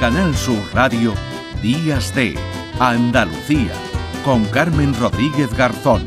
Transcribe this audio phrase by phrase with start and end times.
[0.00, 1.12] Canal Sur Radio,
[1.60, 2.38] Días de
[2.78, 3.72] Andalucía,
[4.24, 6.06] con Carmen Rodríguez Garzón.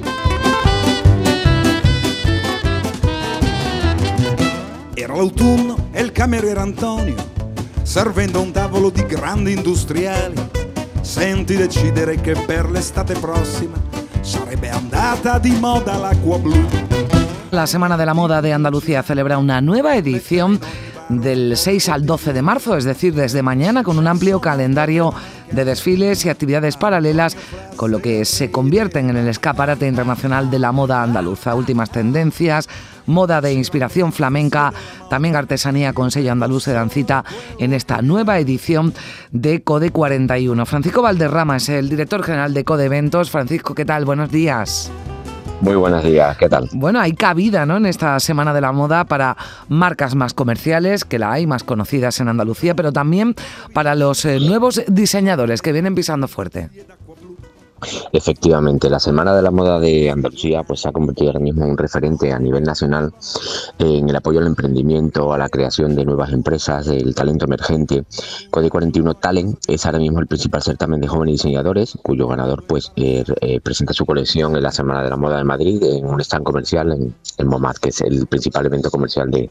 [4.96, 7.18] Era l'autunno e il cameriere Antonio,
[7.84, 10.36] servendo un tavolo di grandi industriali,
[11.02, 13.76] senti decidere che per l'estate prossima
[14.22, 16.66] sarebbe andata di moda l'acqua blu.
[17.50, 20.62] La Semana de la Moda de Andalucía celebra una nueva edición
[21.20, 25.14] del 6 al 12 de marzo, es decir, desde mañana, con un amplio calendario
[25.52, 27.36] de desfiles y actividades paralelas,
[27.76, 31.56] con lo que se convierten en el escaparate internacional de la moda andaluza.
[31.56, 32.70] Últimas tendencias,
[33.06, 34.74] moda de inspiración flamenca,
[35.10, 37.26] también artesanía con sello andaluz se dan cita
[37.60, 38.94] en esta nueva edición
[39.32, 40.66] de Code 41.
[40.66, 43.30] Francisco Valderrama es el director general de Code Eventos.
[43.30, 44.06] Francisco, ¿qué tal?
[44.06, 44.92] Buenos días.
[45.62, 46.70] Muy buenos días, ¿qué tal?
[46.74, 47.78] Bueno, hay cabida ¿no?
[47.78, 49.38] en esta Semana de la Moda para
[49.70, 53.36] marcas más comerciales, que la hay, más conocidas en Andalucía, pero también
[53.72, 56.70] para los eh, nuevos diseñadores que vienen pisando fuerte.
[58.12, 61.72] Efectivamente, la Semana de la Moda de Andalucía pues, se ha convertido ahora mismo en
[61.72, 63.14] un referente a nivel nacional
[63.80, 68.04] en el apoyo al emprendimiento, a la creación de nuevas empresas, el talento emergente.
[68.50, 72.92] Code 41 Talent es ahora mismo el principal certamen de jóvenes diseñadores, cuyo ganador pues
[72.96, 76.22] eh, eh, presenta su colección en la Semana de la Moda de Madrid en un
[76.22, 79.50] stand comercial en, en MoMAD, que es el principal evento comercial de,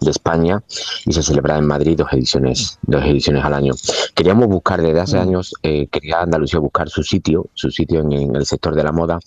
[0.00, 0.62] de, España
[1.04, 3.74] y se celebra en Madrid dos ediciones, dos ediciones al año.
[4.14, 8.46] Queríamos buscar desde hace años, eh, quería Andalucía buscar su sitio su sitio en, el
[8.46, 9.18] sector de la moda,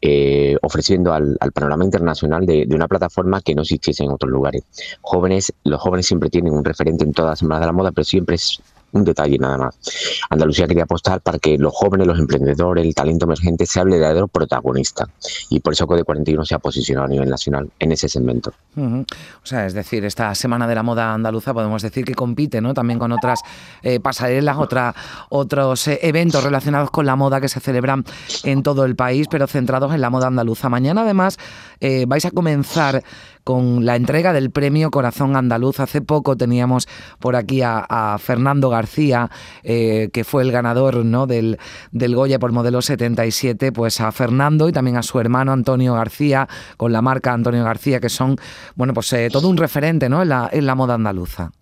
[0.00, 4.62] eh, ofreciendo al, panorama internacional de, una plataforma que no existiese en otros lugares.
[5.00, 8.04] Jóvenes, los jóvenes siempre tienen un referente en todas las semanas de la moda, pero
[8.04, 8.60] siempre es
[8.92, 9.78] un detalle nada más.
[10.28, 14.28] Andalucía quería apostar para que los jóvenes, los emprendedores, el talento emergente sea el verdadero
[14.28, 15.08] protagonista.
[15.48, 18.52] Y por eso Code 41 se ha posicionado a nivel nacional en ese segmento.
[18.76, 22.74] O sea, es decir, esta Semana de la Moda Andaluza podemos decir que compite ¿no?
[22.74, 23.40] también con otras
[23.82, 24.94] eh, pasarelas, otra,
[25.28, 28.04] otros eh, eventos relacionados con la moda que se celebran
[28.44, 30.68] en todo el país, pero centrados en la moda andaluza.
[30.68, 31.38] Mañana además
[31.80, 33.02] eh, vais a comenzar
[33.44, 35.80] con la entrega del premio Corazón Andaluz.
[35.80, 38.79] Hace poco teníamos por aquí a, Fernando García,
[39.62, 41.26] eh, que fue el ganador ¿no?
[41.26, 41.58] del,
[41.92, 46.48] del Goya por modelo 77, pues a Fernando y también a su hermano Antonio García,
[46.76, 48.36] con la marca Antonio García, que son,
[48.74, 50.22] bueno, pues eh, todo un referente ¿no?
[50.22, 51.52] en, la, en la moda andaluza.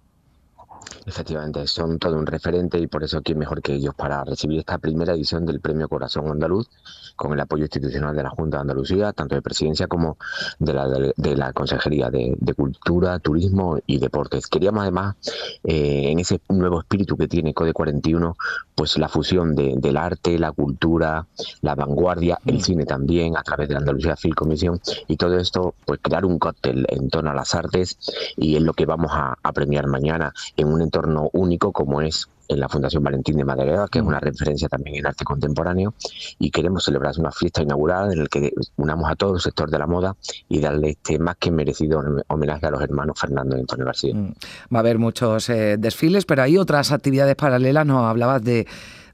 [1.08, 4.76] Efectivamente, son todo un referente y por eso quién mejor que ellos para recibir esta
[4.76, 6.68] primera edición del Premio Corazón Andaluz
[7.16, 10.18] con el apoyo institucional de la Junta de Andalucía, tanto de presidencia como
[10.58, 14.48] de la, de, la Consejería de, Cultura, Turismo y Deportes.
[14.48, 15.16] Queríamos además,
[15.64, 18.36] eh, en ese nuevo espíritu que tiene Code 41,
[18.74, 21.26] pues la fusión del arte, la cultura,
[21.62, 22.60] la vanguardia, el mm.
[22.60, 26.38] cine también, a través de la Andalucía Film Commission, y todo esto, pues crear un
[26.38, 27.96] cóctel en torno a las artes
[28.36, 30.97] y es lo que vamos a, a premiar mañana en un entorno
[31.32, 35.06] único como es en la Fundación Valentín de Madrid, que es una referencia también en
[35.06, 35.94] arte contemporáneo,
[36.38, 39.78] y queremos celebrar una fiesta inaugural en la que unamos a todo el sector de
[39.78, 40.16] la moda
[40.48, 44.14] y darle este más que merecido homenaje a los hermanos Fernando y Antonio García.
[44.14, 44.34] Mm.
[44.74, 48.66] Va a haber muchos eh, desfiles, pero hay otras actividades paralelas, nos hablabas de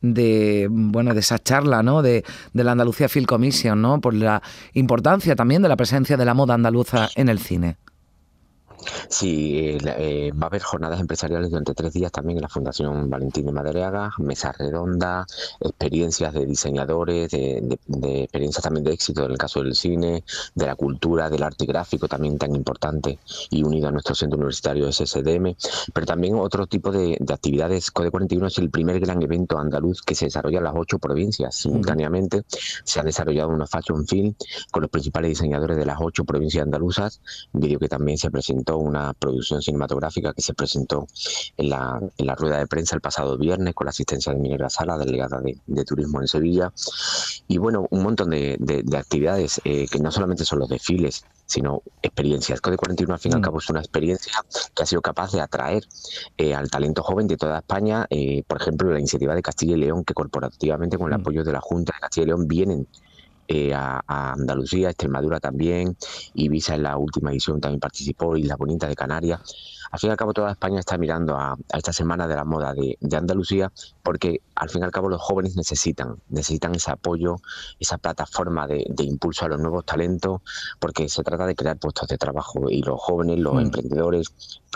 [0.04, 4.42] de bueno de esa charla no de, de la Andalucía Film Commission no por la
[4.74, 7.78] importancia también de la presencia de la moda andaluza en el cine
[9.08, 13.08] Sí, eh, eh, va a haber jornadas empresariales durante tres días también en la Fundación
[13.08, 17.78] Valentín de Madreaga, mesas redondas, experiencias de diseñadores, de,
[18.22, 20.24] experiencias también de éxito en el caso del cine,
[20.54, 23.18] de la cultura, del arte gráfico también tan importante
[23.50, 25.54] y unido a nuestro centro universitario SSDM,
[25.92, 27.90] pero también otro tipo de, actividades.
[27.90, 31.54] Code 41 es el primer gran evento andaluz que se desarrolla en las ocho provincias
[31.56, 32.42] simultáneamente.
[32.84, 34.34] Se ha desarrollado una fashion film
[34.70, 37.20] con los principales diseñadores de las ocho provincias andaluzas,
[37.52, 41.06] vídeo que también se presentó una producción cinematográfica que se presentó
[41.56, 44.70] en la, en la rueda de prensa el pasado viernes con la asistencia de Minegra
[44.70, 46.72] Sala, delegada de, Turismo en Sevilla.
[47.46, 52.60] Y bueno, un montón de, actividades eh, que no solamente son los desfiles, sino experiencias.
[52.60, 53.44] Code 41 al fin y al mm.
[53.44, 54.32] cabo es una experiencia
[54.74, 55.84] que ha sido capaz de atraer
[56.38, 58.06] eh, al talento joven de toda España.
[58.10, 61.20] Eh, por ejemplo, la iniciativa de Castilla y León, que corporativamente con el mm.
[61.20, 62.88] apoyo de la Junta de Castilla y León vienen
[63.48, 64.02] eh, a,
[64.32, 65.96] Andalucía, Extremadura también,
[66.34, 69.40] Ibiza en la última edición también participó, y la Bonita de Canarias.
[69.90, 72.74] Al fin y al cabo toda España está mirando a, esta semana de la moda
[72.74, 73.70] de, Andalucía
[74.02, 77.36] porque al fin y al cabo los jóvenes necesitan, necesitan ese apoyo,
[77.78, 80.40] esa plataforma de, impulso a los nuevos talentos,
[80.80, 83.60] porque se trata de crear puestos de trabajo y los jóvenes, los mm.
[83.60, 84.34] emprendedores,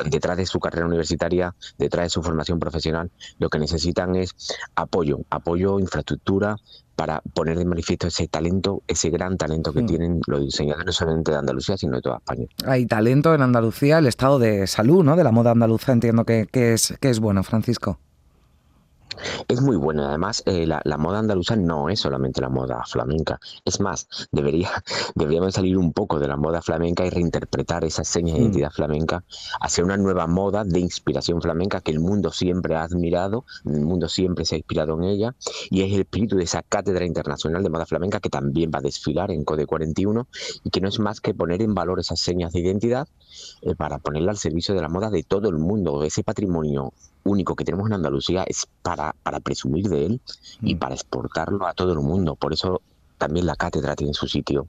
[0.09, 4.37] detrás de su carrera universitaria, detrás de su formación profesional, lo que necesitan es
[4.77, 6.57] apoyo, apoyo, infraestructura,
[6.99, 9.87] para poner de manifiesto ese talento, ese gran talento que mm.
[9.87, 12.45] tienen los diseñadores no solamente de Andalucía, sino de toda España.
[12.67, 15.15] Hay talento en Andalucía, el estado de salud, ¿no?
[15.15, 18.01] De la moda andaluza, entiendo que, es, que es bueno, Francisco.
[19.49, 20.05] Es muy bueno.
[20.05, 23.39] Además, eh, la, moda andaluza no es solamente la moda flamenca.
[23.65, 24.71] Es más, debería,
[25.15, 28.43] deberíamos salir un poco de la moda flamenca y reinterpretar esas señas de mm.
[28.45, 29.25] identidad flamenca
[29.61, 34.09] hacia una nueva moda de inspiración flamenca que el mundo siempre ha admirado, el mundo
[34.09, 35.35] siempre se ha inspirado en ella,
[35.71, 38.83] y es el espíritu de esa cátedra internacional de moda flamenca que también va a
[38.83, 40.27] desfilar en Code 41
[40.65, 43.09] y que no es más que poner en valor esas señas de identidad
[43.63, 46.03] eh, para ponerla al servicio de la moda de todo el mundo.
[46.03, 46.93] Ese patrimonio
[47.29, 50.21] único que tenemos en Andalucía es para, para presumir de él
[50.63, 50.79] y mm.
[50.79, 52.37] para exportarlo a todo el mundo.
[52.37, 52.83] Por eso
[53.19, 54.69] también la cátedra tiene su sitio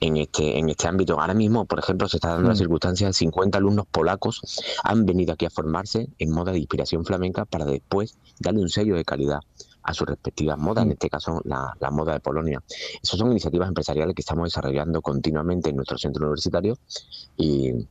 [0.00, 1.20] en este, en este ámbito.
[1.20, 2.58] Ahora mismo, por ejemplo, se está dando la mm.
[2.58, 4.42] circunstancia, 50 alumnos polacos
[4.82, 8.96] han venido aquí a formarse en moda de inspiración flamenca para después darle un sello
[8.96, 9.40] de calidad
[9.84, 10.92] a sus respectivas modas, en mm.
[10.92, 12.62] este caso la, la, moda de Polonia.
[13.02, 16.78] Esas son iniciativas empresariales que estamos desarrollando continuamente en nuestro centro universitario
[17.36, 17.86] y,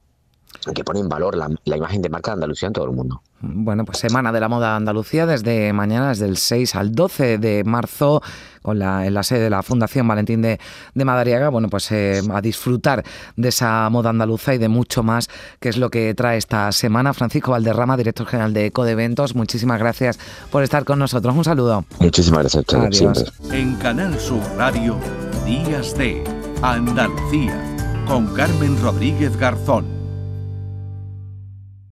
[0.73, 3.21] que pone en valor la, imagen de marca de Andalucía en todo el mundo.
[3.45, 7.65] Bueno, pues Semana de la Moda Andalucía desde mañana, desde el 6 al 12 de
[7.65, 8.21] marzo,
[8.61, 10.61] con la, en la sede de la Fundación Valentín de,
[10.93, 13.03] de Madariaga, bueno, pues eh, a disfrutar
[13.35, 15.29] de esa moda andaluza y de mucho más,
[15.59, 17.13] que es lo que trae esta semana.
[17.13, 20.17] Francisco Valderrama, director general de Eco de Eventos, muchísimas gracias
[20.49, 21.35] por estar con nosotros.
[21.35, 21.83] Un saludo.
[21.99, 22.73] Muchísimas gracias.
[22.73, 23.33] Adiós.
[23.51, 24.97] En Canal Sur Radio,
[25.45, 26.23] Días de
[26.61, 27.61] Andalucía,
[28.07, 30.02] con Carmen Rodríguez Garzón.